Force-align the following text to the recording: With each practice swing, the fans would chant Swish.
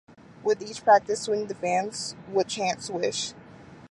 With 0.43 0.63
each 0.63 0.83
practice 0.83 1.21
swing, 1.21 1.45
the 1.45 1.53
fans 1.53 2.15
would 2.29 2.47
chant 2.47 2.81
Swish. 2.81 3.35